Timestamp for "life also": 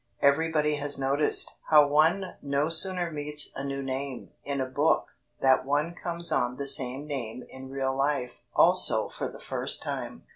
7.95-9.09